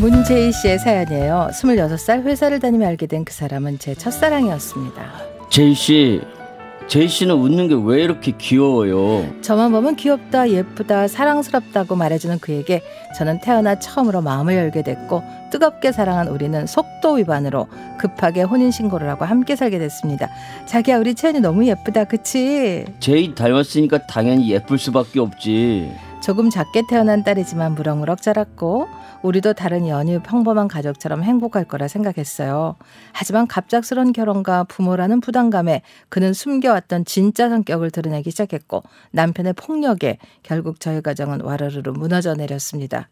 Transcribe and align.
문재희 0.00 0.50
씨의 0.52 0.78
사연이에요. 0.78 1.48
26살 1.52 2.22
회사를 2.24 2.58
다니며 2.58 2.86
알게 2.88 3.06
된 3.06 3.24
그 3.24 3.32
사람은 3.34 3.78
제 3.78 3.94
첫사랑이었습니다. 3.94 5.02
제이 5.50 5.74
씨, 5.74 6.20
제이 6.88 7.06
씨는 7.06 7.34
웃는 7.34 7.68
게 7.68 7.74
왜 7.74 8.02
이렇게 8.04 8.32
귀여워요? 8.32 9.26
저만 9.42 9.70
보면 9.72 9.96
귀엽다, 9.96 10.48
예쁘다, 10.50 11.06
사랑스럽다고 11.06 11.96
말해주는 11.96 12.38
그에게 12.38 12.82
저는 13.18 13.40
태어나 13.40 13.78
처음으로 13.78 14.22
마음을 14.22 14.54
열게 14.56 14.82
됐고 14.82 15.22
뜨겁게 15.52 15.92
사랑한 15.92 16.28
우리는 16.28 16.66
속도 16.66 17.14
위반으로 17.14 17.68
급하게 17.98 18.42
혼인신고를 18.42 19.06
하고 19.08 19.26
함께 19.26 19.54
살게 19.54 19.78
됐습니다. 19.78 20.28
자기야 20.66 20.96
우리 20.98 21.14
채연이 21.14 21.40
너무 21.40 21.66
예쁘다 21.66 22.04
그치? 22.04 22.84
제이 23.00 23.34
닮았으니까 23.34 24.06
당연히 24.06 24.50
예쁠 24.50 24.78
수밖에 24.78 25.20
없지. 25.20 25.92
조금 26.20 26.50
작게 26.50 26.82
태어난 26.86 27.24
딸이지만 27.24 27.74
무럭무럭 27.74 28.20
자랐고 28.20 28.88
우리도 29.22 29.54
다른 29.54 29.88
연유 29.88 30.20
평범한 30.20 30.68
가족처럼 30.68 31.22
행복할 31.22 31.64
거라 31.64 31.88
생각했어요. 31.88 32.76
하지만 33.12 33.46
갑작스런 33.46 34.12
결혼과 34.12 34.64
부모라는 34.64 35.20
부담감에 35.20 35.82
그는 36.08 36.32
숨겨왔던 36.32 37.06
진짜 37.06 37.48
성격을 37.48 37.90
드러내기 37.90 38.30
시작했고 38.30 38.82
남편의 39.12 39.54
폭력에 39.54 40.18
결국 40.42 40.78
저희 40.78 41.00
가정은 41.00 41.40
와르르르 41.40 41.92
무너져 41.92 42.34
내렸습니다. 42.34 43.08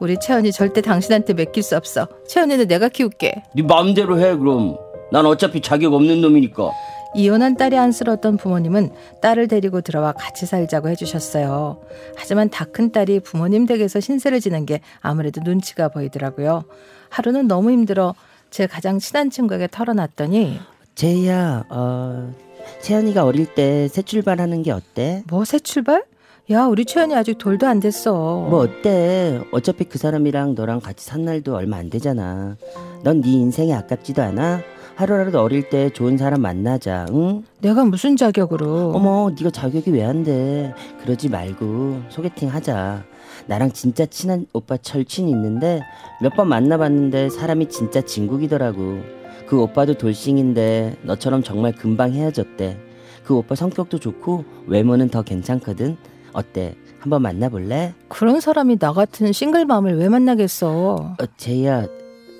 우리 0.00 0.18
채연이 0.18 0.52
절대 0.52 0.82
당신한테 0.82 1.34
맡길 1.34 1.62
수 1.62 1.76
없어. 1.76 2.08
채연이는 2.28 2.66
내가 2.66 2.88
키울게. 2.88 3.42
네 3.54 3.62
마음대로 3.62 4.18
해 4.18 4.36
그럼. 4.36 4.76
난 5.12 5.24
어차피 5.26 5.60
자격 5.60 5.94
없는 5.94 6.20
놈이니까. 6.20 6.70
이혼한 7.14 7.56
딸이 7.56 7.78
안쓰러웠던 7.78 8.36
부모님은 8.36 8.90
딸을 9.22 9.48
데리고 9.48 9.80
들어와 9.80 10.12
같이 10.12 10.46
살자고 10.46 10.88
해주셨어요. 10.88 11.80
하지만 12.16 12.50
다 12.50 12.64
큰 12.64 12.90
딸이 12.90 13.20
부모님 13.20 13.66
댁에서 13.66 14.00
신세를 14.00 14.40
지는 14.40 14.66
게 14.66 14.80
아무래도 15.00 15.40
눈치가 15.44 15.88
보이더라고요. 15.88 16.64
하루는 17.10 17.46
너무 17.46 17.70
힘들어 17.70 18.14
제 18.50 18.66
가장 18.66 18.98
친한 18.98 19.30
친구에게 19.30 19.68
털어놨더니 19.70 20.58
제이야, 20.96 21.64
어, 21.70 22.32
채연이가 22.80 23.24
어릴 23.24 23.46
때 23.54 23.88
새 23.88 24.02
출발하는 24.02 24.62
게 24.62 24.72
어때? 24.72 25.22
뭐 25.28 25.44
새 25.44 25.58
출발? 25.60 26.04
야 26.50 26.64
우리 26.66 26.84
채연이 26.84 27.14
아직 27.14 27.38
돌도 27.38 27.66
안 27.66 27.80
됐어. 27.80 28.12
뭐 28.50 28.58
어때? 28.60 29.40
어차피 29.52 29.84
그 29.84 29.98
사람이랑 29.98 30.54
너랑 30.54 30.80
같이 30.80 31.04
산 31.06 31.24
날도 31.24 31.54
얼마 31.54 31.76
안 31.78 31.88
되잖아. 31.90 32.56
넌 33.02 33.20
네 33.22 33.30
인생에 33.30 33.72
아깝지도 33.72 34.20
않아? 34.22 34.60
하루라도 34.96 35.40
어릴 35.40 35.68
때 35.68 35.90
좋은 35.90 36.16
사람 36.16 36.42
만나자, 36.42 37.06
응? 37.10 37.42
내가 37.60 37.84
무슨 37.84 38.16
자격으로? 38.16 38.92
어머, 38.94 39.30
네가 39.36 39.50
자격이 39.50 39.90
왜 39.90 40.04
안 40.04 40.22
돼? 40.22 40.72
그러지 41.02 41.28
말고 41.30 42.02
소개팅 42.10 42.48
하자. 42.50 43.02
나랑 43.46 43.72
진짜 43.72 44.06
친한 44.06 44.46
오빠 44.52 44.76
철친 44.76 45.28
있는데 45.28 45.82
몇 46.22 46.34
번 46.36 46.48
만나봤는데 46.48 47.30
사람이 47.30 47.68
진짜 47.70 48.00
진국이더라고. 48.02 49.00
그 49.46 49.60
오빠도 49.60 49.94
돌싱인데 49.94 50.98
너처럼 51.02 51.42
정말 51.42 51.72
금방 51.72 52.12
헤어졌대. 52.12 52.78
그 53.24 53.34
오빠 53.34 53.54
성격도 53.54 53.98
좋고 53.98 54.44
외모는 54.66 55.08
더 55.08 55.22
괜찮거든. 55.22 55.96
어때? 56.32 56.76
한번 57.00 57.22
만나볼래? 57.22 57.94
그런 58.08 58.40
사람이 58.40 58.78
나 58.78 58.92
같은 58.92 59.32
싱글맘을 59.32 59.96
왜 59.98 60.08
만나겠어? 60.08 60.94
어, 61.18 61.26
제이야, 61.36 61.86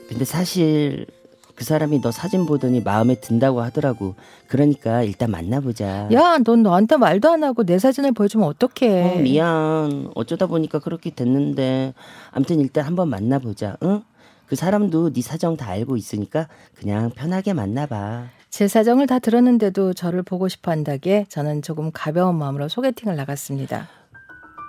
근데 0.09 0.25
사실 0.25 1.07
그 1.55 1.65
사람이 1.65 2.01
너 2.01 2.11
사진 2.11 2.47
보더니 2.47 2.81
마음에 2.81 3.15
든다고 3.15 3.61
하더라고. 3.63 4.15
그러니까 4.49 5.03
일단 5.03 5.31
만나보자. 5.31 6.09
야, 6.13 6.39
넌 6.45 6.63
너한테 6.63 6.97
말도 6.97 7.31
안 7.31 7.45
하고 7.45 7.65
내 7.65 7.79
사진을 7.79 8.13
보여주면 8.13 8.49
어떡해? 8.49 9.19
어, 9.19 9.21
미안. 9.21 10.11
어쩌다 10.15 10.47
보니까 10.47 10.81
그렇게 10.81 11.11
됐는데. 11.11 11.95
암튼 12.33 12.61
일단 12.61 12.85
한번 12.85 13.09
만나보자. 13.09 13.77
응? 13.83 14.03
그 14.47 14.57
사람도 14.57 15.13
네 15.13 15.23
사정 15.23 15.57
다 15.57 15.71
알고 15.71 15.97
있으니까 15.97 16.49
그냥 16.75 17.11
편하게 17.11 17.53
만나봐. 17.53 18.25
제 18.51 18.69
사정을 18.69 19.07
다 19.07 19.19
들었는데도 19.19 19.95
저를 19.95 20.23
보고 20.23 20.49
싶어 20.49 20.71
한다기에 20.71 21.27
저는 21.29 21.63
조금 21.63 21.91
가벼운 21.93 22.37
마음으로 22.37 22.69
소개팅을 22.69 23.17
나갔습니다. 23.17 23.89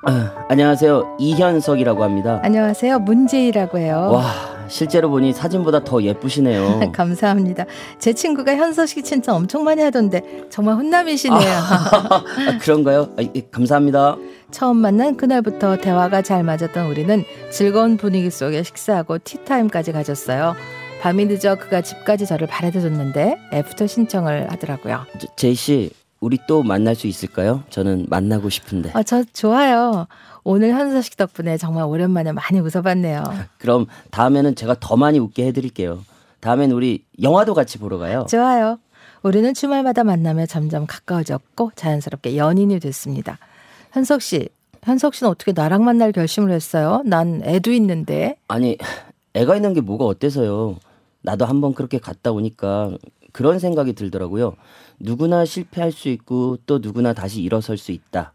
아, 0.08 0.46
안녕하세요. 0.50 1.16
이현석이라고 1.18 2.04
합니다. 2.04 2.40
안녕하세요. 2.44 3.00
문재희라고 3.00 3.80
해요. 3.80 4.12
와, 4.14 4.24
실제로 4.68 5.10
보니 5.10 5.34
사진보다 5.34 5.84
더 5.84 6.02
예쁘시네요. 6.04 6.92
감사합니다. 6.94 7.66
제 7.98 8.14
친구가 8.14 8.56
현석 8.56 8.88
씨 8.88 9.02
칭찬 9.02 9.34
엄청 9.36 9.64
많이 9.64 9.82
하던데 9.82 10.22
정말 10.52 10.76
훈남이시네요. 10.76 11.40
아, 11.40 12.24
그런가요? 12.62 13.10
아, 13.18 13.24
예, 13.36 13.42
감사합니다. 13.52 14.16
처음 14.52 14.78
만난 14.78 15.18
그날부터 15.18 15.78
대화가 15.78 16.22
잘 16.22 16.44
맞았던 16.44 16.86
우리는 16.86 17.24
즐거운 17.50 17.98
분위기 17.98 18.30
속에 18.30 18.62
식사하고 18.62 19.18
티타임까지 19.24 19.92
가졌어요. 19.92 20.56
밤이 21.02 21.26
늦어 21.26 21.56
그가 21.56 21.82
집까지 21.82 22.28
저를 22.28 22.48
바래다 22.48 22.80
줬는데 22.80 23.38
애프터 23.54 23.88
신청을 23.88 24.52
하더라고요. 24.52 25.06
저, 25.20 25.28
제이 25.36 25.56
씨, 25.56 25.90
우리 26.20 26.40
또 26.48 26.64
만날 26.64 26.96
수 26.96 27.08
있을까요? 27.08 27.64
저는 27.70 28.08
만나고 28.10 28.50
싶은데. 28.50 28.92
아, 28.94 29.04
저 29.04 29.24
좋아요. 29.24 30.08
오늘 30.44 30.72
현석 30.72 31.04
씨 31.04 31.18
덕분에 31.18 31.58
정말 31.58 31.86
오랜만에 31.86 32.32
많이 32.32 32.60
웃어봤네요. 32.60 33.24
그럼 33.58 33.88
다음에는 34.12 34.56
제가 34.56 34.76
더 34.80 34.96
많이 34.96 35.20
웃게 35.20 35.46
해드릴게요. 35.48 36.04
다음엔 36.40 36.72
우리 36.72 37.04
영화도 37.22 37.54
같이 37.54 37.78
보러 37.80 37.98
가요. 37.98 38.26
좋아요. 38.30 38.80
우리는 39.24 39.54
주말마다 39.54 40.04
만나며 40.04 40.46
점점 40.46 40.86
가까워졌고 40.86 41.72
자연스럽게 41.76 42.38
연인이 42.38 42.80
됐습니다. 42.80 43.40
현석 43.92 44.22
씨, 44.22 44.50
현석 44.84 45.16
씨는 45.16 45.32
어떻게 45.32 45.52
나랑 45.52 45.84
만날 45.84 46.12
결심을 46.12 46.52
했어요? 46.52 47.02
난 47.06 47.42
애도 47.44 47.72
있는데. 47.74 48.38
아니, 48.48 48.78
애가 49.34 49.56
있는 49.56 49.74
게 49.74 49.82
뭐가 49.82 50.06
어때서요? 50.06 50.78
나도 51.24 51.46
한번 51.46 51.74
그렇게 51.74 51.98
갔다 51.98 52.32
오니까 52.32 52.92
그런 53.36 53.60
생각이 53.60 53.92
들더라고요. 53.92 54.56
누구나 54.98 55.44
실패할 55.44 55.92
수 55.92 56.08
있고 56.08 56.58
또 56.66 56.80
누구나 56.80 57.12
다시 57.12 57.42
일어설 57.42 57.78
수 57.78 57.92
있다. 57.92 58.32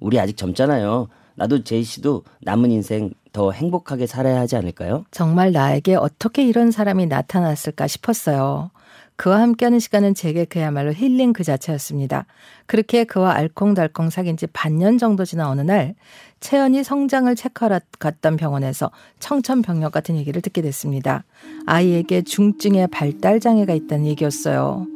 우리 0.00 0.20
아직 0.20 0.36
젊잖아요. 0.36 1.08
나도 1.34 1.64
제이 1.64 1.82
씨도 1.82 2.24
남은 2.42 2.70
인생 2.70 3.10
더 3.32 3.52
행복하게 3.52 4.06
살아야 4.06 4.38
하지 4.38 4.56
않을까요? 4.56 5.06
정말 5.10 5.50
나에게 5.52 5.94
어떻게 5.94 6.46
이런 6.46 6.70
사람이 6.70 7.06
나타났을까 7.06 7.86
싶었어요. 7.86 8.70
그와 9.16 9.40
함께하는 9.40 9.78
시간은 9.78 10.14
제게 10.14 10.44
그야말로 10.44 10.92
힐링 10.92 11.32
그 11.32 11.44
자체였습니다. 11.44 12.26
그렇게 12.66 13.04
그와 13.04 13.32
알콩달콩 13.34 14.10
사귄 14.10 14.36
지 14.36 14.46
반년 14.48 14.98
정도 14.98 15.24
지난 15.24 15.46
어느 15.48 15.60
날 15.60 15.94
채연이 16.40 16.82
성장을 16.82 17.32
체크하러 17.34 17.80
갔던 17.98 18.36
병원에서 18.36 18.90
청천벽력 19.20 19.92
같은 19.92 20.16
얘기를 20.16 20.42
듣게 20.42 20.62
됐습니다. 20.62 21.24
아이에게 21.66 22.22
중증의 22.22 22.88
발달 22.88 23.38
장애가 23.38 23.72
있다는 23.72 24.06
얘기였어요. 24.06 24.86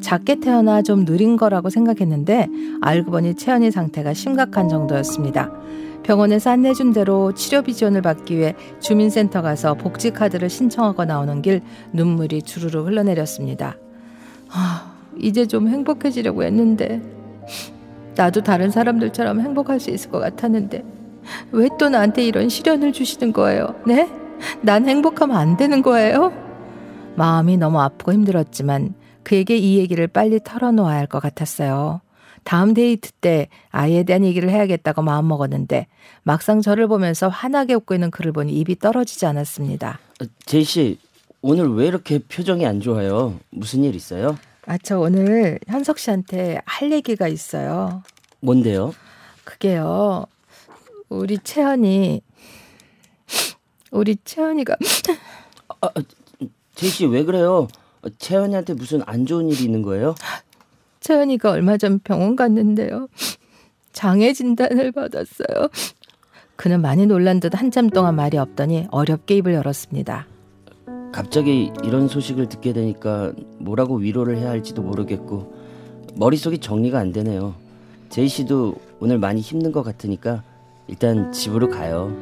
작게 0.00 0.40
태어나 0.40 0.82
좀 0.82 1.04
느린 1.04 1.36
거라고 1.36 1.70
생각했는데 1.70 2.48
알고 2.80 3.10
보니 3.12 3.36
채연이 3.36 3.70
상태가 3.70 4.14
심각한 4.14 4.68
정도였습니다. 4.68 5.50
병원에서 6.02 6.50
안내준 6.50 6.92
대로 6.92 7.32
치료비 7.34 7.74
지원을 7.74 8.02
받기 8.02 8.36
위해 8.36 8.54
주민센터 8.80 9.42
가서 9.42 9.74
복지카드를 9.74 10.48
신청하고 10.48 11.04
나오는 11.04 11.42
길 11.42 11.60
눈물이 11.92 12.42
주르르 12.42 12.82
흘러내렸습니다. 12.84 13.76
아, 14.50 14.92
이제 15.18 15.46
좀 15.46 15.68
행복해지려고 15.68 16.42
했는데 16.42 17.00
나도 18.16 18.42
다른 18.42 18.70
사람들처럼 18.70 19.40
행복할 19.40 19.78
수 19.80 19.90
있을 19.90 20.10
것 20.10 20.18
같았는데 20.18 20.84
왜 21.52 21.68
또 21.78 21.88
나한테 21.88 22.24
이런 22.24 22.48
시련을 22.48 22.92
주시는 22.92 23.32
거예요? 23.32 23.74
네? 23.86 24.08
난 24.62 24.88
행복하면 24.88 25.36
안 25.36 25.56
되는 25.56 25.82
거예요? 25.82 26.32
마음이 27.16 27.56
너무 27.58 27.80
아프고 27.80 28.12
힘들었지만 28.12 28.94
그에게 29.22 29.56
이 29.56 29.78
얘기를 29.78 30.06
빨리 30.08 30.40
털어놓아야 30.42 30.96
할 30.98 31.06
것 31.06 31.20
같았어요. 31.20 32.00
다음 32.44 32.74
데이트 32.74 33.12
때 33.12 33.48
아이에 33.70 34.02
대한 34.02 34.24
얘기를 34.24 34.50
해야겠다고 34.50 35.02
마음먹었는데 35.02 35.86
막상 36.22 36.60
저를 36.60 36.88
보면서 36.88 37.28
환하게 37.28 37.74
웃고 37.74 37.94
있는 37.94 38.10
그를 38.10 38.32
보니 38.32 38.52
입이 38.54 38.78
떨어지지 38.78 39.26
않았습니다. 39.26 39.98
어, 40.22 40.24
제이 40.46 40.64
씨, 40.64 40.98
오늘 41.42 41.72
왜 41.74 41.86
이렇게 41.86 42.18
표정이 42.18 42.66
안 42.66 42.80
좋아요? 42.80 43.38
무슨 43.50 43.84
일 43.84 43.94
있어요? 43.94 44.36
아, 44.66 44.76
저 44.78 44.98
오늘 44.98 45.58
현석 45.68 45.98
씨한테 45.98 46.60
할 46.66 46.92
얘기가 46.92 47.28
있어요. 47.28 48.02
뭔데요? 48.40 48.94
그게요. 49.44 50.26
우리 51.08 51.38
채연이 51.38 52.22
우리 53.90 54.16
채연이가 54.24 54.76
아, 55.80 55.86
아, 55.88 55.90
제이 56.74 56.88
씨 56.88 57.06
왜 57.06 57.24
그래요? 57.24 57.66
어, 58.02 58.08
채연이한테 58.18 58.74
무슨 58.74 59.02
안 59.06 59.26
좋은 59.26 59.48
일이 59.48 59.64
있는 59.64 59.82
거예요? 59.82 60.14
채연이가 61.00 61.50
얼마 61.50 61.76
전 61.76 61.98
병원 61.98 62.36
갔는데요. 62.36 63.08
장애 63.92 64.32
진단을 64.32 64.92
받았어요. 64.92 65.68
그는 66.56 66.82
많이 66.82 67.06
놀란 67.06 67.40
듯 67.40 67.58
한참 67.58 67.88
동안 67.88 68.14
말이 68.14 68.36
없더니 68.36 68.86
어렵게 68.90 69.38
입을 69.38 69.54
열었습니다. 69.54 70.26
갑자기 71.12 71.72
이런 71.82 72.06
소식을 72.06 72.48
듣게 72.48 72.72
되니까 72.72 73.32
뭐라고 73.58 73.96
위로를 73.96 74.36
해야 74.36 74.50
할지도 74.50 74.82
모르겠고 74.82 75.52
머릿속이 76.16 76.58
정리가 76.58 76.98
안 76.98 77.12
되네요. 77.12 77.54
제이 78.10 78.28
씨도 78.28 78.74
오늘 79.00 79.18
많이 79.18 79.40
힘든 79.40 79.72
것 79.72 79.82
같으니까 79.82 80.42
일단 80.86 81.32
집으로 81.32 81.68
가요. 81.68 82.14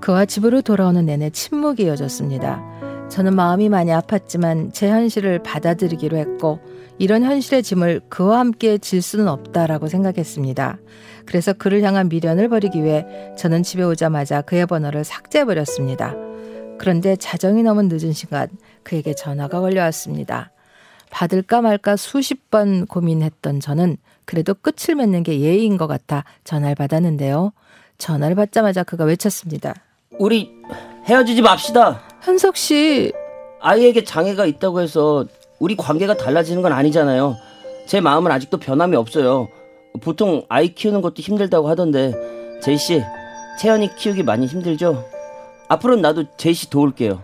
그와 0.00 0.26
집으로 0.26 0.60
돌아오는 0.60 1.06
내내 1.06 1.30
침묵이 1.30 1.84
이어졌습니다. 1.84 2.62
저는 3.08 3.34
마음이 3.36 3.68
많이 3.68 3.90
아팠지만 3.92 4.72
제 4.72 4.90
현실을 4.90 5.40
받아들이기로 5.40 6.16
했고 6.16 6.58
이런 6.98 7.22
현실의 7.22 7.62
짐을 7.62 8.02
그와 8.08 8.38
함께 8.40 8.78
질 8.78 9.02
수는 9.02 9.28
없다라고 9.28 9.88
생각했습니다. 9.88 10.78
그래서 11.26 11.52
그를 11.52 11.82
향한 11.82 12.08
미련을 12.08 12.48
버리기 12.48 12.82
위해 12.82 13.04
저는 13.36 13.62
집에 13.62 13.82
오자마자 13.82 14.42
그의 14.42 14.66
번호를 14.66 15.04
삭제해버렸습니다. 15.04 16.14
그런데 16.78 17.16
자정이 17.16 17.62
넘은 17.62 17.88
늦은 17.88 18.12
시간 18.12 18.48
그에게 18.82 19.14
전화가 19.14 19.60
걸려왔습니다. 19.60 20.50
받을까 21.10 21.62
말까 21.62 21.96
수십 21.96 22.50
번 22.50 22.86
고민했던 22.86 23.60
저는 23.60 23.96
그래도 24.24 24.54
끝을 24.54 24.96
맺는 24.96 25.22
게 25.22 25.40
예의인 25.40 25.76
것 25.76 25.86
같아 25.86 26.24
전화를 26.42 26.74
받았는데요. 26.74 27.52
전화를 27.98 28.34
받자마자 28.34 28.82
그가 28.82 29.04
외쳤습니다. 29.04 29.74
우리 30.18 30.50
헤어지지 31.06 31.42
맙시다. 31.42 32.13
현석 32.24 32.56
씨, 32.56 33.12
아이에게 33.60 34.02
장애가 34.02 34.46
있다고 34.46 34.80
해서 34.80 35.26
우리 35.58 35.76
관계가 35.76 36.16
달라지는 36.16 36.62
건 36.62 36.72
아니잖아요. 36.72 37.36
제 37.86 38.00
마음은 38.00 38.32
아직도 38.32 38.58
변함이 38.58 38.96
없어요. 38.96 39.48
보통 40.00 40.44
아이 40.48 40.74
키우는 40.74 41.02
것도 41.02 41.16
힘들다고 41.18 41.68
하던데 41.68 42.14
제이 42.62 42.78
씨, 42.78 43.02
채연이 43.60 43.94
키우기 43.94 44.22
많이 44.22 44.46
힘들죠? 44.46 45.04
앞으로는 45.68 46.00
나도 46.00 46.24
제이 46.38 46.54
씨 46.54 46.70
도울게요. 46.70 47.22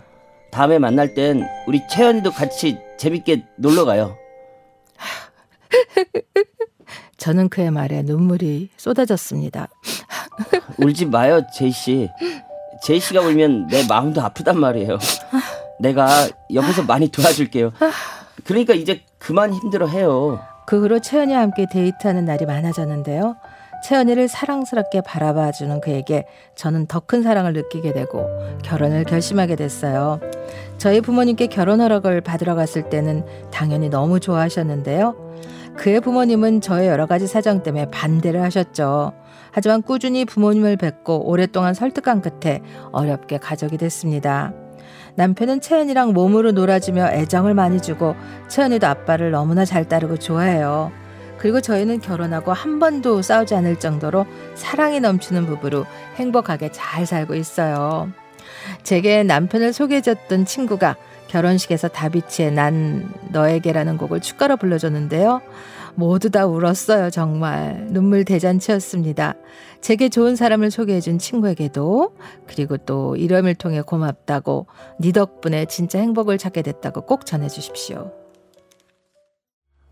다음에 0.51 0.77
만날 0.77 1.15
땐 1.15 1.47
우리 1.65 1.81
채연이도 1.87 2.31
같이 2.31 2.77
재밌게 2.99 3.45
놀러 3.57 3.85
가요. 3.85 4.15
저는 7.17 7.49
그의 7.49 7.71
말에 7.71 8.03
눈물이 8.03 8.69
쏟아졌습니다. 8.77 9.67
울지 10.77 11.07
마요, 11.07 11.41
제이 11.55 11.71
씨. 11.71 12.07
제이 12.83 12.99
씨가 12.99 13.21
울면 13.21 13.67
내 13.67 13.85
마음도 13.87 14.21
아프단 14.21 14.59
말이에요. 14.59 14.97
내가 15.79 16.27
옆에서 16.53 16.83
많이 16.83 17.07
도와줄게요. 17.09 17.71
그러니까 18.43 18.73
이제 18.73 19.01
그만 19.19 19.53
힘들어 19.53 19.87
해요. 19.87 20.39
그 20.65 20.79
후로 20.81 20.99
채연이와 20.99 21.41
함께 21.41 21.65
데이트하는 21.71 22.25
날이 22.25 22.45
많아졌는데요. 22.45 23.35
채연이를 23.83 24.27
사랑스럽게 24.27 25.01
바라봐주는 25.01 25.81
그에게 25.81 26.25
저는 26.55 26.85
더 26.85 26.99
큰 26.99 27.23
사랑을 27.23 27.53
느끼게 27.53 27.93
되고 27.93 28.27
결혼을 28.63 29.03
결심하게 29.05 29.55
됐어요. 29.55 30.19
저희 30.77 31.01
부모님께 31.01 31.47
결혼 31.47 31.81
허락을 31.81 32.21
받으러 32.21 32.53
갔을 32.55 32.89
때는 32.89 33.25
당연히 33.51 33.89
너무 33.89 34.19
좋아하셨는데요. 34.19 35.15
그의 35.77 35.99
부모님은 35.99 36.61
저의 36.61 36.89
여러 36.89 37.05
가지 37.07 37.25
사정 37.27 37.63
때문에 37.63 37.89
반대를 37.89 38.41
하셨죠. 38.43 39.13
하지만 39.51 39.81
꾸준히 39.81 40.25
부모님을 40.25 40.77
뵙고 40.77 41.27
오랫동안 41.29 41.73
설득한 41.73 42.21
끝에 42.21 42.61
어렵게 42.91 43.37
가족이 43.37 43.77
됐습니다. 43.77 44.53
남편은 45.15 45.61
채연이랑 45.61 46.13
몸으로 46.13 46.51
놀아주며 46.51 47.11
애정을 47.11 47.53
많이 47.53 47.81
주고 47.81 48.15
채연이도 48.47 48.87
아빠를 48.87 49.31
너무나 49.31 49.65
잘 49.65 49.87
따르고 49.87 50.17
좋아해요. 50.17 50.91
그리고 51.37 51.59
저희는 51.59 51.99
결혼하고 52.01 52.53
한 52.53 52.79
번도 52.79 53.21
싸우지 53.23 53.55
않을 53.55 53.79
정도로 53.79 54.25
사랑이 54.55 54.99
넘치는 54.99 55.47
부부로 55.47 55.85
행복하게 56.15 56.71
잘 56.71 57.05
살고 57.05 57.35
있어요. 57.35 58.11
제게 58.83 59.23
남편을 59.23 59.73
소개해줬던 59.73 60.45
친구가 60.45 60.95
결혼식에서 61.27 61.87
다비치의 61.87 62.51
난 62.51 63.11
너에게라는 63.29 63.97
곡을 63.97 64.19
축가로 64.19 64.57
불러줬는데요. 64.57 65.41
모두 65.95 66.29
다 66.29 66.45
울었어요, 66.45 67.09
정말. 67.09 67.87
눈물 67.89 68.25
대잔치였습니다. 68.25 69.35
제게 69.81 70.09
좋은 70.09 70.35
사람을 70.35 70.71
소개해준 70.71 71.19
친구에게도, 71.19 72.15
그리고 72.47 72.77
또 72.77 73.15
이름을 73.15 73.55
통해 73.55 73.81
고맙다고, 73.81 74.67
네 74.99 75.11
덕분에 75.11 75.65
진짜 75.65 75.99
행복을 75.99 76.37
찾게 76.37 76.61
됐다고 76.61 77.01
꼭 77.01 77.25
전해주십시오. 77.25 78.11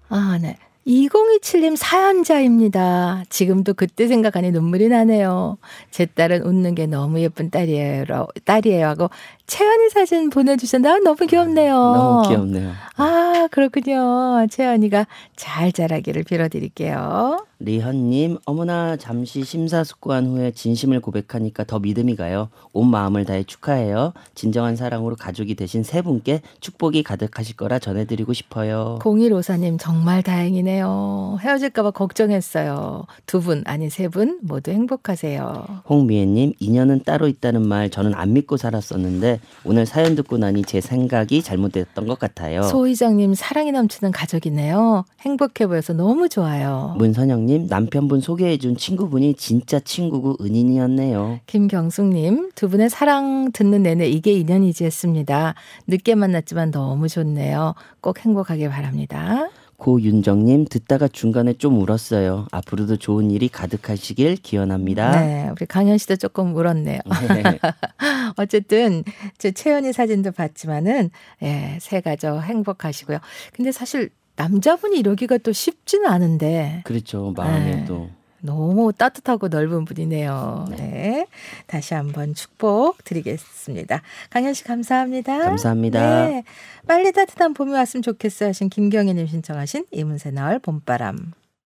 아, 0.10 0.40
네. 0.42 0.57
2027님 0.88 1.75
사연자입니다. 1.75 3.24
지금도 3.30 3.75
그때 3.75 4.07
생각하니 4.07 4.51
눈물이 4.51 4.90
나네요. 4.90 5.57
제 5.92 6.06
딸은 6.07 6.42
웃는 6.42 6.74
게 6.74 6.88
너무 6.88 7.19
예쁜 7.19 7.51
딸이에요. 7.51 8.28
딸이에요 8.46 8.88
하고 8.88 9.10
채연이 9.50 9.90
사진 9.90 10.30
보내주셨는데 10.30 10.90
아, 10.90 11.00
너무 11.04 11.25
귀엽네요. 11.25 11.74
너무 11.74 12.28
귀엽네요. 12.30 12.72
아 12.98 13.48
그렇군요. 13.51 14.46
채연이가 14.50 15.07
잘 15.36 15.72
자라기를 15.72 16.24
빌어드릴게요. 16.24 17.46
리현님, 17.62 18.38
어머나 18.46 18.96
잠시 18.96 19.44
심사숙고한 19.44 20.28
후에 20.28 20.51
진심을 20.51 21.01
고백하니까 21.01 21.66
더 21.66 21.80
믿음이 21.80 22.16
가요. 22.16 22.48
온 22.72 22.90
마음을 22.90 23.25
다해 23.25 23.44
축하해요. 23.44 24.13
진정한 24.34 24.78
사랑으로 24.78 25.18
가족이 25.18 25.56
되신 25.56 25.84
세 25.84 26.01
분께 26.01 26.42
축복이 26.62 27.04
가득하실 27.04 27.57
거라 27.57 27.80
전해드리고 27.80 28.31
싶어요. 28.31 29.00
0154님, 29.01 29.78
정말 29.78 30.24
다행이네요. 30.24 31.40
헤어질까봐 31.42 31.92
걱정했어요. 31.92 33.06
두 33.25 33.42
분, 33.42 33.63
아니 33.66 33.90
세 33.90 34.07
분 34.07 34.40
모두 34.42 34.72
행복하세요. 34.72 35.81
홍미애님, 35.90 36.54
인연은 36.60 37.04
따로 37.04 37.28
있다는 37.28 37.68
말 37.68 37.90
저는 37.90 38.13
안 38.16 38.31
믿고 38.34 38.56
살았었는데 38.56 39.38
오늘 39.63 39.86
사연 39.86 40.15
듣고 40.15 40.38
나니 40.38 40.63
제 40.63 40.81
생각이 40.81 41.41
잘못됐던 41.41 42.07
것 42.07 42.18
같아요. 42.19 42.63
소희정님, 42.63 43.33
사랑이 43.33 43.71
넘치는 43.71 44.12
가족이네요. 44.12 45.06
행복해 45.21 45.68
보여서 45.68 45.94
너무 45.94 46.30
좋아요. 46.30 46.95
문선영 46.97 47.45
님 47.45 47.68
남편분 47.68 48.21
소개해준 48.21 48.77
친구분이 48.77 49.36
진짜 49.36 49.80
친구고 49.80 50.38
은인이었네요. 50.41 51.39
김경숙님 51.45 52.51
두 52.56 52.69
분의 52.69 52.89
사랑 52.89 53.51
듣는 53.51 53.83
내내 53.83 54.07
이게 54.07 54.33
인연이지 54.33 54.86
했습니다. 54.86 55.56
늦게 55.88 56.15
만났지만 56.15 56.71
너무 56.71 57.07
좋네요. 57.07 57.75
꼭 58.01 58.19
행복하길 58.19 58.69
바랍니다. 58.69 59.50
고윤정님 59.80 60.66
듣다가 60.66 61.08
중간에 61.08 61.54
좀 61.54 61.81
울었어요. 61.81 62.48
앞으로도 62.52 62.98
좋은 62.98 63.31
일이 63.31 63.48
가득하시길 63.48 64.36
기원합니다. 64.36 65.12
네, 65.20 65.50
우리 65.50 65.66
강현 65.66 65.98
씨도 65.98 66.18
조금 66.18 66.54
울었네요. 66.54 67.00
네. 67.30 67.60
어쨌든 68.38 69.04
제 69.38 69.52
채연이 69.52 69.94
사진도 69.94 70.31
봤지만은 70.31 71.10
예, 71.42 71.78
새 71.81 72.02
가족 72.02 72.42
행복하시고요. 72.42 73.20
근데 73.54 73.72
사실 73.72 74.10
남자분이 74.36 75.00
이러기가 75.00 75.38
또 75.38 75.52
쉽지는 75.52 76.08
않은데. 76.08 76.82
그렇죠. 76.86 77.34
마음이 77.36 77.72
네. 77.72 77.86
또. 77.86 78.10
너무 78.41 78.93
따뜻하고 78.93 79.48
넓은 79.48 79.86
분이네요. 79.86 80.67
네. 80.69 80.77
네. 80.77 81.27
다시 81.67 81.93
한번 81.93 82.34
축복 82.34 83.03
드리겠습니다. 83.03 84.01
강현 84.29 84.53
씨 84.53 84.63
감사합니다. 84.63 85.39
감사합니다. 85.39 86.27
네. 86.27 86.43
빨리 86.88 87.12
따뜻한 87.12 87.53
봄이 87.53 87.72
왔으면 87.74 88.01
좋겠어요 88.01 88.50
하신 88.50 88.69
김경희님 88.69 89.27
신청하신 89.27 89.86
이문세 89.91 90.31
나을 90.31 90.60
봄바람. 90.60 91.34